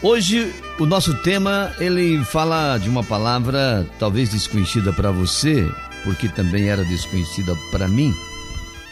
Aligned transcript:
Hoje 0.00 0.54
o 0.78 0.86
nosso 0.86 1.12
tema 1.24 1.74
ele 1.80 2.24
fala 2.24 2.78
de 2.78 2.88
uma 2.88 3.02
palavra 3.02 3.84
talvez 3.98 4.30
desconhecida 4.30 4.92
para 4.92 5.10
você, 5.10 5.68
porque 6.04 6.28
também 6.28 6.68
era 6.68 6.84
desconhecida 6.84 7.56
para 7.72 7.88
mim, 7.88 8.14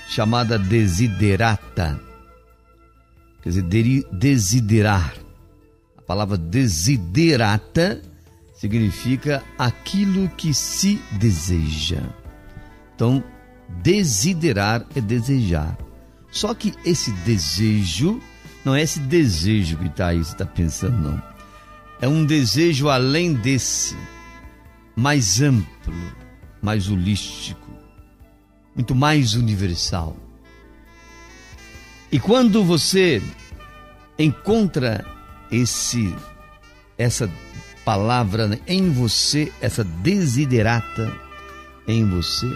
chamada 0.08 0.58
desiderata. 0.58 2.00
Quer 3.40 3.50
dizer, 3.50 4.04
desiderar. 4.10 5.14
A 5.96 6.02
palavra 6.02 6.36
desiderata 6.36 8.02
significa 8.52 9.44
aquilo 9.56 10.28
que 10.30 10.52
se 10.52 11.00
deseja. 11.12 12.02
Então, 12.96 13.22
desiderar 13.80 14.84
é 14.96 15.00
desejar. 15.00 15.78
Só 16.32 16.52
que 16.52 16.74
esse 16.84 17.12
desejo 17.12 18.20
não 18.66 18.74
é 18.74 18.82
esse 18.82 18.98
desejo 18.98 19.76
que 19.76 19.86
está 19.86 20.08
aí, 20.08 20.18
você 20.18 20.32
está 20.32 20.44
pensando, 20.44 20.98
não. 20.98 21.22
É 22.00 22.08
um 22.08 22.26
desejo 22.26 22.88
além 22.88 23.32
desse, 23.32 23.96
mais 24.96 25.40
amplo, 25.40 25.94
mais 26.60 26.88
holístico, 26.90 27.70
muito 28.74 28.92
mais 28.92 29.34
universal. 29.34 30.16
E 32.10 32.18
quando 32.18 32.64
você 32.64 33.22
encontra 34.18 35.06
esse 35.48 36.12
essa 36.98 37.30
palavra 37.84 38.58
em 38.66 38.90
você, 38.90 39.52
essa 39.60 39.84
desiderata 39.84 41.16
em 41.86 42.04
você, 42.04 42.48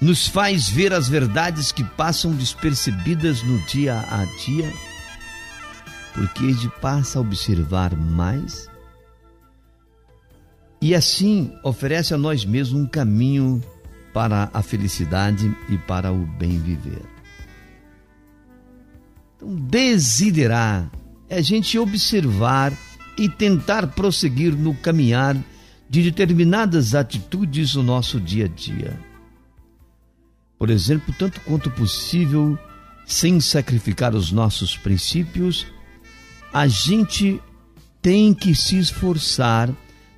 nos 0.00 0.28
faz 0.28 0.68
ver 0.68 0.92
as 0.92 1.08
verdades 1.08 1.72
que 1.72 1.82
passam 1.82 2.32
despercebidas 2.32 3.42
no 3.42 3.58
dia 3.66 3.98
a 3.98 4.24
dia, 4.44 4.72
porque 6.14 6.52
gente 6.52 6.68
passa 6.80 7.18
a 7.18 7.22
observar 7.22 7.96
mais? 7.96 8.68
E 10.80 10.94
assim 10.94 11.52
oferece 11.64 12.14
a 12.14 12.18
nós 12.18 12.44
mesmos 12.44 12.80
um 12.80 12.86
caminho 12.86 13.62
para 14.14 14.48
a 14.54 14.62
felicidade 14.62 15.52
e 15.68 15.76
para 15.76 16.12
o 16.12 16.24
bem 16.24 16.58
viver. 16.60 17.02
Então, 19.36 19.54
desiderar 19.54 20.90
é 21.28 21.38
a 21.38 21.42
gente 21.42 21.76
observar 21.78 22.72
e 23.18 23.28
tentar 23.28 23.88
prosseguir 23.88 24.54
no 24.54 24.74
caminhar 24.74 25.36
de 25.90 26.02
determinadas 26.02 26.94
atitudes 26.94 27.74
no 27.74 27.82
nosso 27.82 28.20
dia 28.20 28.44
a 28.44 28.48
dia 28.48 29.07
por 30.58 30.70
exemplo, 30.70 31.14
tanto 31.16 31.40
quanto 31.42 31.70
possível, 31.70 32.58
sem 33.06 33.40
sacrificar 33.40 34.14
os 34.14 34.32
nossos 34.32 34.76
princípios, 34.76 35.66
a 36.52 36.66
gente 36.66 37.40
tem 38.02 38.34
que 38.34 38.54
se 38.54 38.78
esforçar 38.78 39.70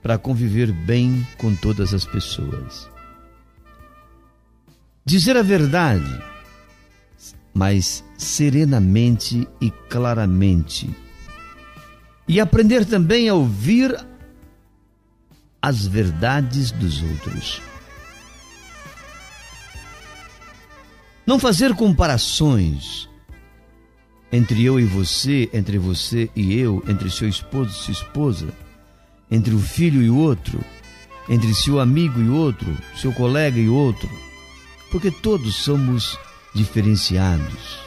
para 0.03 0.17
conviver 0.17 0.73
bem 0.73 1.27
com 1.37 1.55
todas 1.55 1.93
as 1.93 2.05
pessoas. 2.05 2.89
Dizer 5.05 5.37
a 5.37 5.43
verdade, 5.43 6.23
mas 7.53 8.03
serenamente 8.17 9.47
e 9.61 9.71
claramente. 9.71 10.89
E 12.27 12.41
aprender 12.41 12.87
também 12.87 13.29
a 13.29 13.35
ouvir 13.35 13.95
as 15.61 15.87
verdades 15.87 16.71
dos 16.71 17.03
outros. 17.03 17.61
Não 21.31 21.39
fazer 21.39 21.77
comparações 21.77 23.09
entre 24.33 24.65
eu 24.65 24.81
e 24.81 24.85
você, 24.85 25.49
entre 25.53 25.79
você 25.79 26.29
e 26.35 26.59
eu, 26.59 26.83
entre 26.89 27.09
seu 27.09 27.29
esposo 27.29 27.71
e 27.71 27.85
sua 27.85 27.93
esposa, 27.93 28.49
entre 29.31 29.55
o 29.55 29.61
filho 29.61 30.03
e 30.03 30.11
o 30.11 30.17
outro, 30.17 30.59
entre 31.29 31.55
seu 31.55 31.79
amigo 31.79 32.21
e 32.21 32.29
outro, 32.29 32.77
seu 33.01 33.13
colega 33.13 33.61
e 33.61 33.69
outro, 33.69 34.11
porque 34.91 35.09
todos 35.09 35.55
somos 35.55 36.19
diferenciados. 36.53 37.79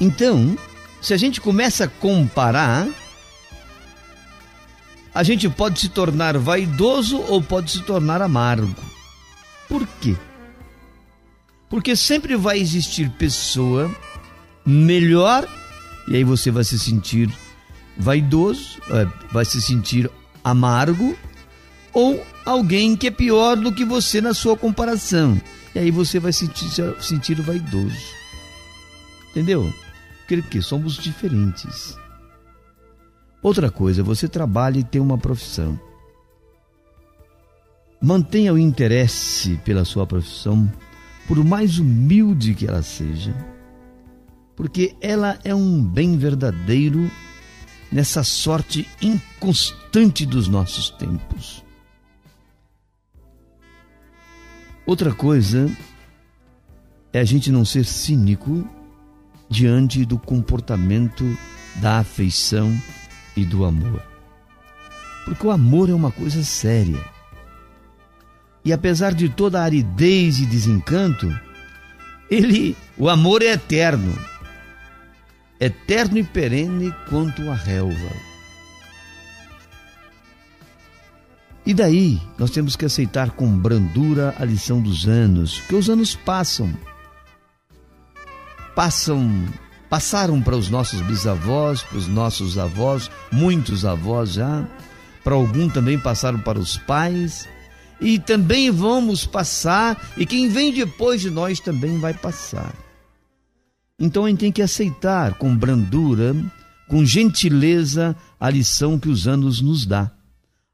Então, 0.00 0.58
se 1.00 1.14
a 1.14 1.16
gente 1.16 1.40
começa 1.40 1.84
a 1.84 1.88
comparar, 1.88 2.88
a 5.14 5.22
gente 5.22 5.48
pode 5.48 5.78
se 5.78 5.88
tornar 5.88 6.36
vaidoso 6.36 7.16
ou 7.16 7.40
pode 7.40 7.70
se 7.70 7.80
tornar 7.84 8.20
amargo. 8.20 8.95
Por 9.68 9.86
quê? 10.00 10.16
Porque 11.68 11.96
sempre 11.96 12.36
vai 12.36 12.58
existir 12.58 13.10
pessoa 13.10 13.90
melhor 14.64 15.46
e 16.08 16.16
aí 16.16 16.24
você 16.24 16.50
vai 16.50 16.64
se 16.64 16.78
sentir 16.78 17.32
vaidoso, 17.98 18.80
é, 18.90 19.06
vai 19.32 19.44
se 19.44 19.60
sentir 19.60 20.10
amargo 20.44 21.16
ou 21.92 22.24
alguém 22.44 22.96
que 22.96 23.08
é 23.08 23.10
pior 23.10 23.56
do 23.56 23.72
que 23.72 23.84
você 23.84 24.20
na 24.20 24.32
sua 24.32 24.56
comparação. 24.56 25.40
E 25.74 25.78
aí 25.78 25.90
você 25.90 26.20
vai 26.20 26.32
se 26.32 26.46
sentir, 26.46 27.02
sentir 27.02 27.40
vaidoso. 27.40 27.96
Entendeu? 29.30 29.72
Porque 30.28 30.62
somos 30.62 30.94
diferentes. 30.94 31.96
Outra 33.42 33.70
coisa, 33.70 34.02
você 34.02 34.28
trabalha 34.28 34.78
e 34.78 34.84
tem 34.84 35.00
uma 35.00 35.18
profissão. 35.18 35.78
Mantenha 38.06 38.52
o 38.52 38.58
interesse 38.58 39.56
pela 39.64 39.84
sua 39.84 40.06
profissão, 40.06 40.72
por 41.26 41.42
mais 41.42 41.80
humilde 41.80 42.54
que 42.54 42.64
ela 42.64 42.80
seja, 42.80 43.34
porque 44.54 44.94
ela 45.00 45.36
é 45.42 45.52
um 45.52 45.82
bem 45.82 46.16
verdadeiro 46.16 47.10
nessa 47.90 48.22
sorte 48.22 48.88
inconstante 49.02 50.24
dos 50.24 50.46
nossos 50.46 50.88
tempos. 50.90 51.64
Outra 54.86 55.12
coisa 55.12 55.68
é 57.12 57.18
a 57.18 57.24
gente 57.24 57.50
não 57.50 57.64
ser 57.64 57.84
cínico 57.84 58.64
diante 59.50 60.04
do 60.04 60.16
comportamento 60.16 61.24
da 61.80 61.98
afeição 61.98 62.72
e 63.36 63.44
do 63.44 63.64
amor. 63.64 64.00
Porque 65.24 65.44
o 65.44 65.50
amor 65.50 65.90
é 65.90 65.92
uma 65.92 66.12
coisa 66.12 66.44
séria. 66.44 67.15
E 68.66 68.72
apesar 68.72 69.14
de 69.14 69.28
toda 69.28 69.60
a 69.60 69.62
aridez 69.62 70.40
e 70.40 70.44
desencanto, 70.44 71.32
ele, 72.28 72.76
o 72.98 73.08
amor 73.08 73.40
é 73.40 73.52
eterno. 73.52 74.12
Eterno 75.60 76.18
e 76.18 76.24
perene 76.24 76.92
quanto 77.08 77.48
a 77.48 77.54
relva. 77.54 78.10
E 81.64 81.72
daí, 81.72 82.20
nós 82.36 82.50
temos 82.50 82.74
que 82.74 82.84
aceitar 82.84 83.30
com 83.30 83.56
brandura 83.56 84.34
a 84.36 84.44
lição 84.44 84.82
dos 84.82 85.06
anos, 85.06 85.60
que 85.60 85.76
os 85.76 85.88
anos 85.88 86.16
passam. 86.16 86.76
Passam, 88.74 89.46
passaram 89.88 90.42
para 90.42 90.56
os 90.56 90.68
nossos 90.68 91.00
bisavós, 91.02 91.84
para 91.84 91.98
os 91.98 92.08
nossos 92.08 92.58
avós, 92.58 93.12
muitos 93.30 93.84
avós 93.84 94.32
já, 94.32 94.66
para 95.22 95.34
algum 95.34 95.68
também 95.68 95.96
passaram 95.96 96.40
para 96.40 96.58
os 96.58 96.76
pais 96.76 97.48
e 98.00 98.18
também 98.18 98.70
vamos 98.70 99.26
passar, 99.26 100.12
e 100.16 100.26
quem 100.26 100.48
vem 100.48 100.72
depois 100.72 101.20
de 101.20 101.30
nós 101.30 101.60
também 101.60 101.98
vai 101.98 102.12
passar. 102.12 102.74
Então 103.98 104.24
a 104.24 104.28
gente 104.28 104.40
tem 104.40 104.52
que 104.52 104.62
aceitar 104.62 105.34
com 105.34 105.56
brandura, 105.56 106.34
com 106.88 107.04
gentileza, 107.04 108.14
a 108.38 108.50
lição 108.50 108.98
que 108.98 109.08
os 109.08 109.26
anos 109.26 109.60
nos 109.60 109.86
dá, 109.86 110.10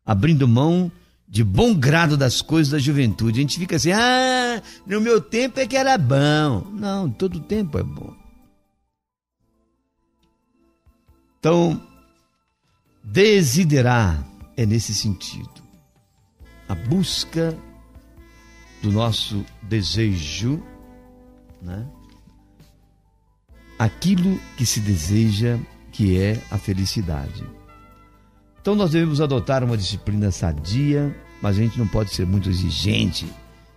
abrindo 0.04 0.48
mão 0.48 0.90
de 1.28 1.44
bom 1.44 1.72
grado 1.72 2.16
das 2.16 2.42
coisas 2.42 2.72
da 2.72 2.78
juventude. 2.78 3.38
A 3.38 3.42
gente 3.42 3.58
fica 3.58 3.76
assim: 3.76 3.92
ah, 3.92 4.60
no 4.86 5.00
meu 5.00 5.20
tempo 5.20 5.60
é 5.60 5.66
que 5.66 5.76
era 5.76 5.96
bom. 5.96 6.66
Não, 6.72 7.08
todo 7.08 7.40
tempo 7.40 7.78
é 7.78 7.82
bom. 7.82 8.12
Então, 11.38 11.80
desiderar 13.02 14.24
é 14.56 14.66
nesse 14.66 14.94
sentido 14.94 15.61
a 16.72 16.74
busca 16.74 17.54
do 18.82 18.90
nosso 18.90 19.44
desejo, 19.62 20.62
né? 21.60 21.86
aquilo 23.78 24.40
que 24.56 24.64
se 24.64 24.80
deseja, 24.80 25.58
que 25.92 26.18
é 26.18 26.40
a 26.50 26.56
felicidade. 26.56 27.44
Então 28.58 28.74
nós 28.74 28.92
devemos 28.92 29.20
adotar 29.20 29.62
uma 29.62 29.76
disciplina 29.76 30.30
sadia, 30.30 31.14
mas 31.42 31.58
a 31.58 31.60
gente 31.60 31.78
não 31.78 31.86
pode 31.86 32.10
ser 32.14 32.26
muito 32.26 32.48
exigente, 32.48 33.30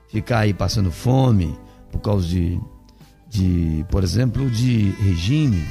ficar 0.08 0.40
aí 0.40 0.54
passando 0.54 0.90
fome 0.90 1.54
por 1.92 2.00
causa 2.00 2.26
de, 2.26 2.58
de 3.28 3.86
por 3.92 4.06
exemplo, 4.06 4.50
de 4.50 4.92
regime 5.02 5.68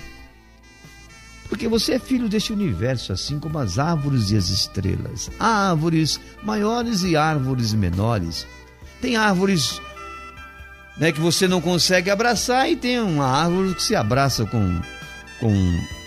porque 1.48 1.68
você 1.68 1.94
é 1.94 1.98
filho 1.98 2.28
deste 2.28 2.52
universo, 2.52 3.12
assim 3.12 3.38
como 3.38 3.58
as 3.58 3.78
árvores 3.78 4.30
e 4.30 4.36
as 4.36 4.48
estrelas. 4.48 5.30
Há 5.38 5.70
árvores 5.70 6.20
maiores 6.42 7.02
e 7.02 7.16
árvores 7.16 7.72
menores. 7.72 8.46
Tem 9.00 9.16
árvores 9.16 9.80
né, 10.96 11.12
que 11.12 11.20
você 11.20 11.46
não 11.46 11.60
consegue 11.60 12.10
abraçar 12.10 12.70
e 12.70 12.76
tem 12.76 13.00
uma 13.00 13.26
árvore 13.26 13.74
que 13.74 13.82
se 13.82 13.94
abraça 13.94 14.46
com, 14.46 14.80
com 15.40 15.52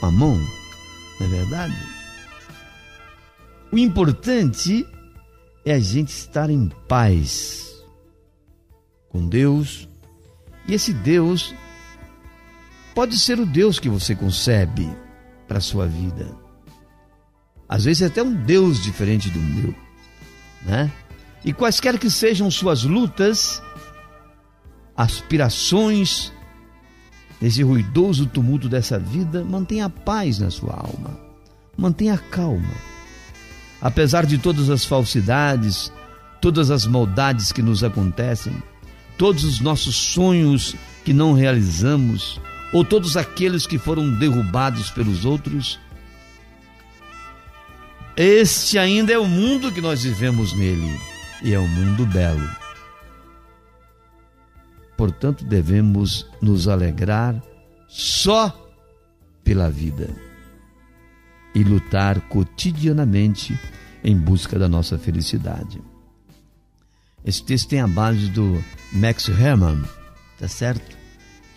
a 0.01 0.11
mão, 0.11 0.37
não 1.19 1.27
é 1.27 1.29
verdade? 1.29 1.77
O 3.71 3.77
importante 3.77 4.87
é 5.65 5.73
a 5.73 5.79
gente 5.79 6.09
estar 6.09 6.49
em 6.49 6.69
paz 6.87 7.65
com 9.09 9.27
Deus, 9.27 9.87
e 10.67 10.73
esse 10.73 10.93
Deus 10.93 11.53
pode 12.95 13.17
ser 13.17 13.39
o 13.39 13.45
Deus 13.45 13.79
que 13.79 13.89
você 13.89 14.15
concebe 14.15 14.89
para 15.47 15.59
a 15.59 15.61
sua 15.61 15.88
vida. 15.88 16.27
Às 17.67 17.83
vezes 17.85 18.01
é 18.03 18.05
até 18.05 18.23
um 18.23 18.33
Deus 18.33 18.81
diferente 18.81 19.29
do 19.29 19.39
meu, 19.39 19.75
né? 20.63 20.91
E 21.44 21.53
quaisquer 21.53 21.97
que 21.97 22.09
sejam 22.09 22.49
suas 22.49 22.83
lutas, 22.83 23.61
aspirações, 24.95 26.31
nesse 27.39 27.63
ruidoso 27.63 28.25
tumulto 28.25 28.67
dessa 28.67 28.97
vida, 28.97 29.44
mantenha 29.44 29.89
paz 29.89 30.39
na 30.39 30.49
sua 30.49 30.73
alma, 30.73 31.19
mantenha 31.77 32.17
calma. 32.17 32.73
Apesar 33.81 34.25
de 34.25 34.38
todas 34.38 34.69
as 34.69 34.83
falsidades, 34.85 35.91
todas 36.41 36.71
as 36.71 36.85
maldades 36.85 37.51
que 37.51 37.61
nos 37.61 37.83
acontecem, 37.83 38.53
todos 39.17 39.44
os 39.44 39.59
nossos 39.59 39.95
sonhos 39.95 40.75
que 41.05 41.13
não 41.13 41.33
realizamos, 41.33 42.41
ou 42.73 42.83
todos 42.83 43.15
aqueles 43.15 43.65
que 43.65 43.77
foram 43.77 44.09
derrubados 44.17 44.89
pelos 44.91 45.25
outros, 45.25 45.79
este 48.15 48.79
ainda 48.79 49.13
é 49.13 49.17
o 49.17 49.27
mundo 49.27 49.71
que 49.71 49.79
nós 49.79 50.03
vivemos 50.03 50.53
nele, 50.53 50.99
e 51.43 51.53
é 51.53 51.59
um 51.59 51.67
mundo 51.67 52.05
belo. 52.05 52.49
Portanto, 54.97 55.45
devemos 55.45 56.25
nos 56.41 56.67
alegrar 56.67 57.39
só 57.87 58.69
pela 59.43 59.69
vida 59.69 60.09
e 61.53 61.63
lutar 61.63 62.19
cotidianamente 62.21 63.57
em 64.03 64.17
busca 64.17 64.57
da 64.57 64.67
nossa 64.67 64.97
felicidade. 64.97 65.79
Esse 67.23 67.43
texto 67.43 67.69
tem 67.69 67.81
a 67.81 67.87
base 67.87 68.29
do 68.29 68.63
Max 68.93 69.29
Hermann, 69.29 69.83
tá 70.39 70.47
certo? 70.47 70.96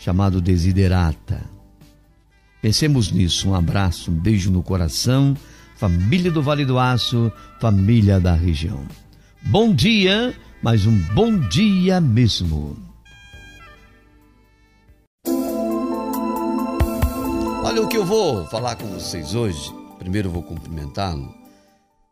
Chamado 0.01 0.41
Desiderata. 0.41 1.45
Pensemos 2.63 3.13
nisso. 3.13 3.51
Um 3.51 3.55
abraço, 3.55 4.11
um 4.11 4.15
beijo 4.15 4.51
no 4.51 4.63
coração, 4.63 5.37
família 5.77 6.31
do 6.31 6.43
Vale 6.43 6.65
do 6.65 6.79
Aço, 6.79 7.31
família 7.61 8.19
da 8.19 8.33
região. 8.33 8.87
Bom 9.43 9.75
dia, 9.75 10.35
mas 10.63 10.87
um 10.87 10.99
bom 11.15 11.39
dia 11.49 12.01
mesmo. 12.01 12.79
Olha 17.63 17.83
o 17.83 17.89
que 17.89 17.99
eu 17.99 18.05
vou 18.05 18.47
falar 18.47 18.77
com 18.77 18.87
vocês 18.87 19.35
hoje. 19.35 19.71
Primeiro 19.99 20.31
vou 20.31 20.43
cumprimentá-lo. 20.43 21.35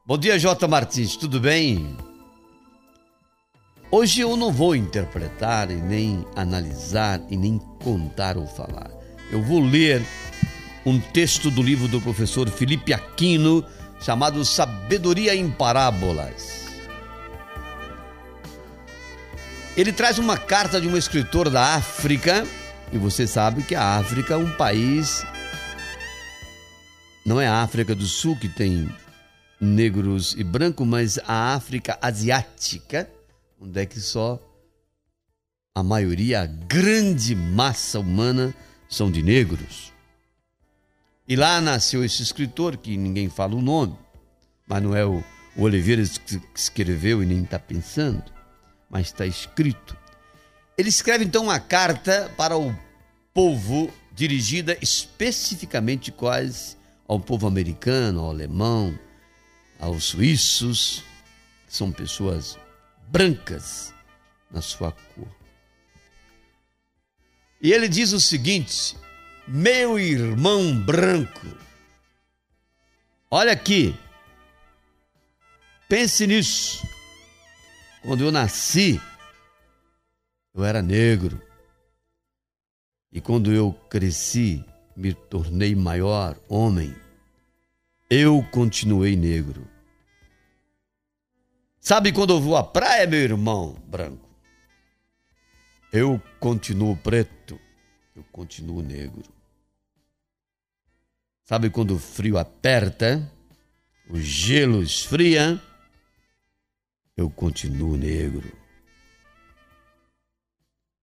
Bom 0.06 0.18
dia, 0.18 0.38
J. 0.38 0.68
Martins, 0.68 1.16
tudo 1.16 1.40
bem? 1.40 1.96
Hoje 3.90 4.20
eu 4.20 4.36
não 4.36 4.52
vou 4.52 4.76
interpretar 4.76 5.70
e 5.70 5.76
nem 5.76 6.26
analisar 6.36 7.20
e 7.30 7.36
nem 7.36 7.58
contar 7.82 8.36
ou 8.36 8.46
falar. 8.46 8.90
Eu 9.30 9.42
vou 9.42 9.60
ler 9.60 10.02
um 10.84 11.00
texto 11.00 11.50
do 11.50 11.62
livro 11.62 11.88
do 11.88 12.00
professor 12.00 12.48
Felipe 12.50 12.92
Aquino 12.92 13.64
chamado 14.00 14.44
Sabedoria 14.44 15.34
em 15.34 15.50
Parábolas. 15.50 16.66
Ele 19.76 19.92
traz 19.92 20.18
uma 20.18 20.36
carta 20.36 20.80
de 20.80 20.88
um 20.88 20.96
escritor 20.96 21.48
da 21.48 21.74
África, 21.76 22.46
e 22.92 22.98
você 22.98 23.26
sabe 23.26 23.62
que 23.62 23.74
a 23.74 23.96
África 23.96 24.34
é 24.34 24.36
um 24.36 24.50
país 24.52 25.24
não 27.28 27.38
é 27.38 27.46
a 27.46 27.60
África 27.60 27.94
do 27.94 28.06
Sul 28.06 28.36
que 28.36 28.48
tem 28.48 28.88
negros 29.60 30.34
e 30.38 30.42
brancos, 30.42 30.86
mas 30.86 31.18
a 31.28 31.52
África 31.52 31.98
asiática, 32.00 33.06
onde 33.60 33.80
é 33.80 33.86
que 33.86 34.00
só 34.00 34.40
a 35.74 35.82
maioria, 35.82 36.42
a 36.42 36.46
grande 36.46 37.34
massa 37.34 38.00
humana 38.00 38.54
são 38.88 39.10
de 39.10 39.22
negros. 39.22 39.92
E 41.26 41.36
lá 41.36 41.60
nasceu 41.60 42.04
esse 42.04 42.22
escritor, 42.22 42.76
que 42.76 42.96
ninguém 42.96 43.28
fala 43.28 43.54
o 43.54 43.62
nome, 43.62 43.96
mas 44.66 44.82
não 44.82 44.96
é 44.96 45.04
o, 45.04 45.22
Oliveira 45.56 46.02
que 46.24 46.40
escreveu 46.54 47.20
e 47.20 47.26
nem 47.26 47.42
está 47.42 47.58
pensando, 47.58 48.22
mas 48.88 49.08
está 49.08 49.26
escrito. 49.26 49.96
Ele 50.76 50.88
escreve 50.88 51.24
então 51.24 51.44
uma 51.44 51.58
carta 51.58 52.32
para 52.36 52.56
o 52.56 52.72
povo 53.34 53.92
dirigida 54.12 54.78
especificamente 54.80 56.12
quase 56.12 56.76
ao 57.08 57.18
povo 57.18 57.46
americano, 57.48 58.20
ao 58.20 58.30
alemão, 58.30 58.96
aos 59.80 60.04
suíços, 60.04 61.02
que 61.66 61.76
são 61.76 61.90
pessoas 61.90 62.56
brancas 63.10 63.94
na 64.50 64.60
sua 64.60 64.92
cor. 64.92 65.28
E 67.60 67.72
ele 67.72 67.88
diz 67.88 68.12
o 68.12 68.20
seguinte: 68.20 68.96
meu 69.46 69.98
irmão 69.98 70.78
branco, 70.84 71.46
olha 73.30 73.52
aqui, 73.52 73.94
pense 75.88 76.26
nisso. 76.26 76.86
Quando 78.02 78.24
eu 78.24 78.30
nasci, 78.30 79.00
eu 80.54 80.64
era 80.64 80.80
negro. 80.80 81.42
E 83.10 83.20
quando 83.20 83.52
eu 83.52 83.72
cresci, 83.88 84.64
me 84.94 85.14
tornei 85.14 85.74
maior 85.74 86.38
homem, 86.48 86.94
eu 88.10 88.42
continuei 88.50 89.16
negro. 89.16 89.66
Sabe 91.80 92.12
quando 92.12 92.34
eu 92.34 92.40
vou 92.40 92.56
à 92.56 92.64
praia, 92.64 93.06
meu 93.06 93.20
irmão 93.20 93.74
branco? 93.86 94.28
Eu 95.92 96.20
continuo 96.38 96.96
preto, 96.96 97.58
eu 98.14 98.22
continuo 98.24 98.82
negro. 98.82 99.24
Sabe 101.44 101.70
quando 101.70 101.94
o 101.94 101.98
frio 101.98 102.36
aperta, 102.36 103.30
o 104.10 104.18
gelo 104.18 104.82
esfria, 104.82 105.58
eu 107.16 107.30
continuo 107.30 107.96
negro. 107.96 108.52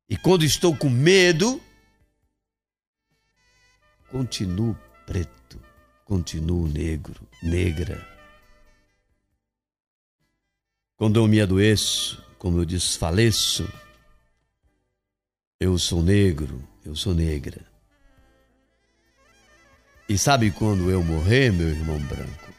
E 0.07 0.15
quando 0.15 0.45
estou 0.45 0.77
com 0.77 0.87
medo, 0.87 1.59
continuo 4.11 4.77
preto, 5.07 5.59
continuo 6.05 6.67
negro, 6.67 7.27
negra. 7.41 8.14
Quando 10.97 11.19
eu 11.19 11.27
me 11.27 11.41
adoeço, 11.41 12.23
como 12.39 12.59
eu 12.59 12.65
desfaleço, 12.65 13.67
eu 15.59 15.77
sou 15.77 16.01
negro, 16.01 16.65
eu 16.85 16.95
sou 16.95 17.13
negra. 17.13 17.65
E 20.07 20.17
sabe 20.17 20.51
quando 20.51 20.89
eu 20.89 21.03
morrer, 21.03 21.51
meu 21.51 21.67
irmão 21.67 21.99
branco? 21.99 22.53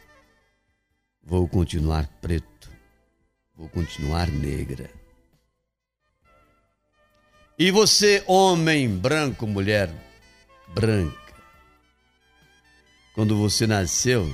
Vou 1.23 1.49
continuar 1.49 2.07
preto, 2.21 2.71
vou 3.55 3.71
continuar 3.71 4.28
negra. 4.28 4.90
E 7.59 7.71
você, 7.71 8.23
homem 8.26 8.87
branco, 8.87 9.47
mulher 9.47 9.90
branca, 10.75 11.35
quando 13.14 13.35
você 13.35 13.66
nasceu, 13.66 14.31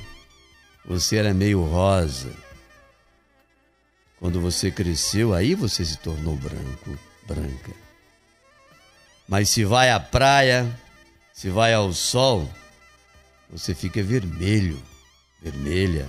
você 0.85 1.19
era 1.19 1.33
meio 1.33 1.63
rosa. 1.63 2.52
Quando 4.23 4.41
você 4.41 4.71
cresceu, 4.71 5.35
aí 5.35 5.53
você 5.53 5.85
se 5.85 5.99
tornou 5.99 6.37
branco, 6.37 6.97
branca. 7.27 7.73
Mas 9.27 9.49
se 9.49 9.65
vai 9.65 9.91
à 9.91 9.99
praia, 9.99 10.65
se 11.33 11.51
vai 11.51 11.75
ao 11.75 11.93
sol, 11.93 12.49
você 13.51 13.75
fica 13.75 14.01
vermelho, 14.01 14.81
vermelha. 15.43 16.09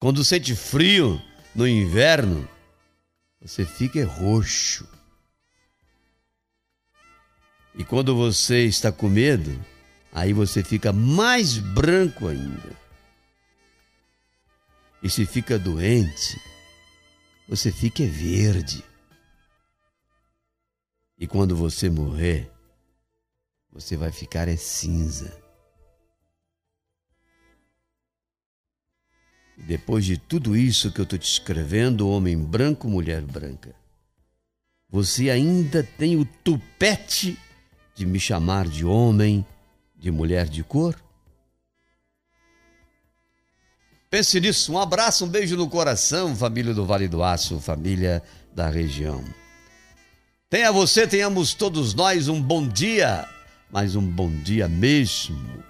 Quando 0.00 0.24
sente 0.24 0.56
frio 0.56 1.22
no 1.54 1.64
inverno, 1.64 2.48
você 3.40 3.64
fica 3.64 4.04
roxo. 4.04 4.84
E 7.76 7.84
quando 7.84 8.16
você 8.16 8.64
está 8.64 8.90
com 8.90 9.08
medo, 9.08 9.56
Aí 10.16 10.32
você 10.32 10.64
fica 10.64 10.94
mais 10.94 11.58
branco 11.58 12.26
ainda. 12.26 12.85
E 15.06 15.08
se 15.08 15.24
fica 15.24 15.56
doente, 15.56 16.36
você 17.48 17.70
fica 17.70 18.04
verde. 18.04 18.82
E 21.16 21.28
quando 21.28 21.54
você 21.54 21.88
morrer, 21.88 22.50
você 23.70 23.96
vai 23.96 24.10
ficar 24.10 24.48
é 24.48 24.56
cinza. 24.56 25.40
E 29.56 29.62
depois 29.62 30.04
de 30.04 30.18
tudo 30.18 30.56
isso 30.56 30.90
que 30.90 31.00
eu 31.00 31.04
estou 31.04 31.20
te 31.20 31.30
escrevendo, 31.30 32.08
homem 32.08 32.36
branco, 32.36 32.88
mulher 32.88 33.22
branca, 33.22 33.76
você 34.88 35.30
ainda 35.30 35.84
tem 35.84 36.16
o 36.16 36.24
tupete 36.24 37.38
de 37.94 38.04
me 38.04 38.18
chamar 38.18 38.66
de 38.66 38.84
homem 38.84 39.46
de 39.94 40.10
mulher 40.10 40.48
de 40.48 40.64
cor? 40.64 41.00
Pense 44.16 44.40
nisso. 44.40 44.72
Um 44.72 44.78
abraço, 44.78 45.26
um 45.26 45.28
beijo 45.28 45.58
no 45.58 45.68
coração, 45.68 46.34
família 46.34 46.72
do 46.72 46.86
Vale 46.86 47.06
do 47.06 47.22
Aço, 47.22 47.60
família 47.60 48.22
da 48.50 48.70
região. 48.70 49.22
Tenha 50.48 50.72
você, 50.72 51.06
tenhamos 51.06 51.52
todos 51.52 51.92
nós 51.92 52.26
um 52.26 52.40
bom 52.40 52.66
dia, 52.66 53.28
mas 53.70 53.94
um 53.94 54.00
bom 54.00 54.30
dia 54.30 54.66
mesmo. 54.68 55.62